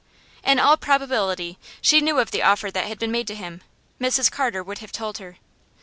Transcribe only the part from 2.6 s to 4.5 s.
that had been made to him; Mrs